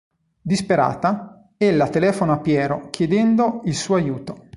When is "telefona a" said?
1.87-2.39